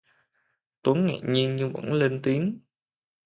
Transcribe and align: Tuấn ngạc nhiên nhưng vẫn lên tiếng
Tuấn 0.83 1.05
ngạc 1.05 1.19
nhiên 1.23 1.55
nhưng 1.55 1.73
vẫn 1.73 1.93
lên 1.93 2.19
tiếng 2.23 2.59